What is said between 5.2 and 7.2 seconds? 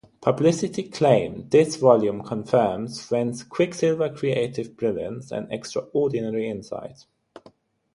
and extraordinary insight.